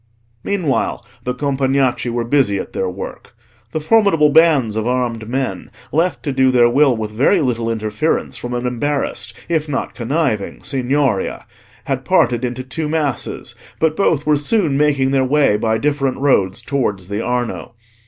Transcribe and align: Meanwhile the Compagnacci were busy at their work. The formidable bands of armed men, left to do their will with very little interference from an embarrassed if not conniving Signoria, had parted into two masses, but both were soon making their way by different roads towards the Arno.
Meanwhile 0.43 1.05
the 1.25 1.35
Compagnacci 1.35 2.09
were 2.09 2.23
busy 2.23 2.57
at 2.57 2.73
their 2.73 2.89
work. 2.89 3.35
The 3.71 3.79
formidable 3.79 4.31
bands 4.31 4.75
of 4.75 4.87
armed 4.87 5.29
men, 5.29 5.69
left 5.91 6.23
to 6.23 6.33
do 6.33 6.49
their 6.49 6.67
will 6.67 6.97
with 6.97 7.11
very 7.11 7.39
little 7.39 7.69
interference 7.69 8.35
from 8.35 8.55
an 8.55 8.65
embarrassed 8.65 9.35
if 9.47 9.69
not 9.69 9.93
conniving 9.93 10.63
Signoria, 10.63 11.45
had 11.83 12.03
parted 12.03 12.43
into 12.43 12.63
two 12.63 12.89
masses, 12.89 13.53
but 13.77 13.95
both 13.95 14.25
were 14.25 14.37
soon 14.37 14.75
making 14.75 15.11
their 15.11 15.23
way 15.23 15.55
by 15.55 15.77
different 15.77 16.17
roads 16.17 16.63
towards 16.63 17.07
the 17.07 17.23
Arno. 17.23 17.75